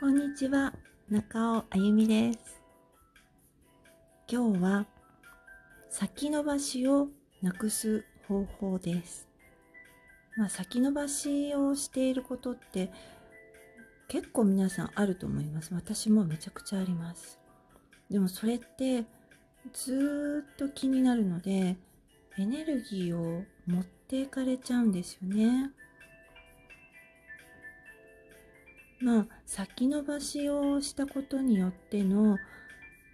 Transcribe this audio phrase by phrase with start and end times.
[0.00, 0.72] こんにちは、
[1.10, 2.38] 中尾あゆみです。
[4.30, 4.86] 今日は
[5.90, 7.08] 先延ばしを
[7.42, 9.26] なくす方法です。
[10.36, 12.92] まあ、先延ばしをしていることって
[14.06, 15.74] 結構皆さんあると思います。
[15.74, 17.40] 私もめちゃくちゃあります。
[18.08, 19.04] でもそれって
[19.72, 21.76] ずーっと気になるので
[22.38, 25.72] エネルギーを持っていかれちゃうんですよね。
[29.00, 32.36] まあ先延ばしをしたことによっての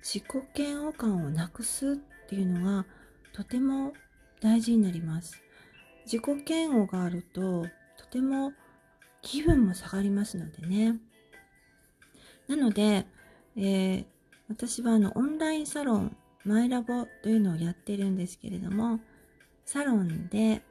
[0.03, 1.97] 自己嫌悪感をなくすっ
[2.29, 2.87] ていうのが
[3.33, 3.93] とても
[4.41, 5.43] 大事になります。
[6.05, 7.67] 自己嫌悪があると
[7.97, 8.53] とても
[9.23, 10.97] 気分も下がりますのでね。
[12.49, 13.07] なので、
[13.57, 14.05] えー
[14.49, 19.01] 私はあのオンラインサロンマイラボというのをやってるんですけれども
[19.65, 20.63] サロンで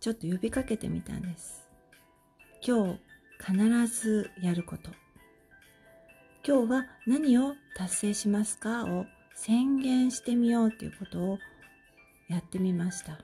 [0.00, 1.68] ちょっと呼びかけてみたんです。
[2.60, 3.00] 今日
[3.38, 4.90] 必ずやること。
[6.46, 11.38] 今日は何を達成しますかを宣言してみようということを
[12.28, 13.20] やってみました。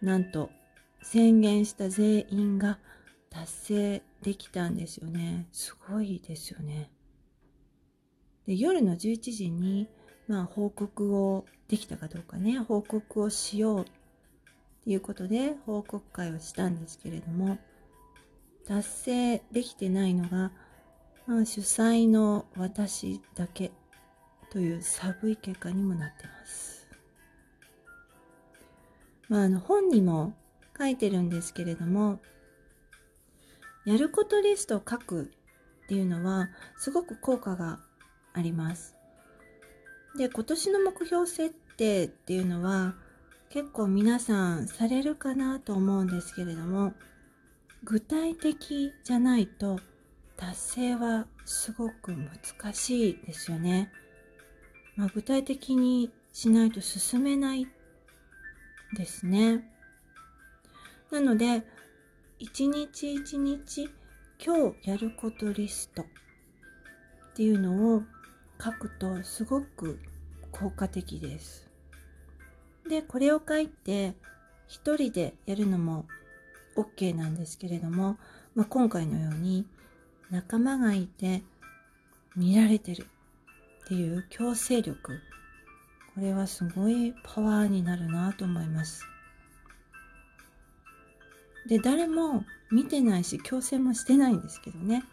[0.00, 0.50] なんと
[1.02, 2.78] 宣言した全員が
[3.30, 5.46] 達成できたんですよね。
[5.52, 6.90] すごいですよね。
[8.46, 9.88] で夜の11時に、
[10.28, 13.84] まあ、報告をできたかどうかね報告をしようっ
[14.84, 17.58] ていうことで報告会をしたんですけれども
[18.66, 20.52] 達成できてないのが、
[21.26, 23.72] まあ、主催の私だけ
[24.50, 26.88] という寒い結果にもなってます。
[29.28, 30.34] まあ、あの本にも
[30.78, 32.20] 書いてるんですけれども
[33.84, 35.30] やることリストを書く
[35.84, 37.80] っていうのはすごく効果が
[38.32, 38.96] あります。
[40.16, 42.94] で、今年の目標設定っていうのは
[43.50, 46.94] 結構皆さんされるかなと思うんですけれども、
[47.86, 49.78] 具体的じゃないと
[50.38, 53.92] 達成はすごく難しいですよね。
[54.96, 57.68] まあ、具体的にしないと進めない
[58.96, 59.70] ですね。
[61.10, 61.62] なので、
[62.38, 63.90] 一日一日
[64.42, 66.06] 今日やることリストっ
[67.34, 68.02] ていうのを
[68.62, 70.00] 書くとすごく
[70.50, 71.68] 効果的です。
[72.88, 74.14] で、これを書いて
[74.68, 76.06] 一人でやるのも
[76.76, 78.16] OK なんですけれども、
[78.54, 79.66] まあ、今回のように
[80.30, 81.42] 仲間がいて
[82.36, 83.06] 見られてる
[83.84, 85.20] っていう強制力、
[86.14, 89.04] これはすごいパワーになるなと思います。
[91.68, 95.04] で、誰も見てないし強制もしてないんですけどね。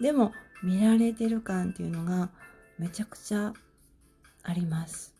[0.00, 2.30] でも見られてる感っていうのが
[2.78, 3.52] めちゃくちゃ
[4.42, 5.14] あります。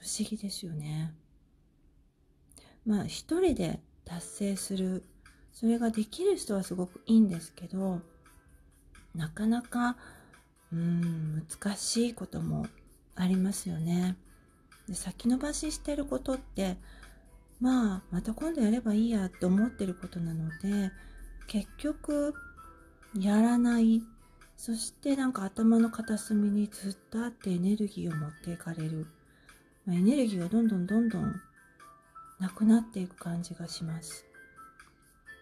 [0.00, 1.12] 不思議ですよね。
[2.86, 5.04] まあ一人で達成する、
[5.52, 8.00] それができる人はすごくいいんですけど、
[9.14, 9.96] なかなか、
[10.72, 12.66] うん、難しいことも
[13.14, 14.16] ありますよね。
[14.88, 16.76] で先延ばししてることって、
[17.60, 20.90] まあ、また今度やればいいやって思ってることなので、
[21.46, 22.34] 結局、
[23.14, 24.02] やらない
[24.58, 29.06] そしてなんか頭の片隅にずっとあってエネルギーを持っていかれる。
[29.86, 31.40] まあエネルギーがどんどんどんどん
[32.38, 34.24] なくなっていく感じがします。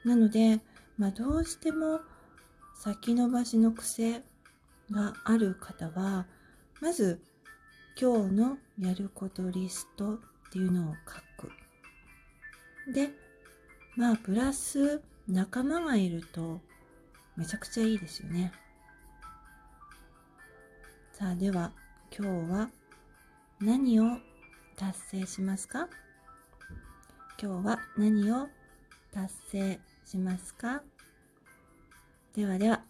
[0.05, 0.61] なので、
[0.99, 2.01] まあどうしても
[2.75, 4.23] 先延ばしの癖
[4.91, 6.27] がある方は、
[6.81, 7.21] まず
[8.01, 10.19] 今日のやることリストっ
[10.53, 11.53] ていうのを書く。
[12.93, 13.11] で、
[13.97, 16.61] まあプラス仲間がいると
[17.37, 18.53] めちゃくちゃいいですよね。
[21.13, 21.73] さあでは
[22.17, 22.71] 今日は
[23.59, 24.19] 何を
[24.77, 25.89] 達成しますか？
[27.39, 28.49] 今日は何を
[29.13, 30.83] 達成しますか？
[32.35, 32.83] ではでは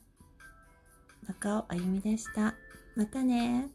[1.27, 2.55] 中尾あゆみでした。
[2.95, 3.69] またね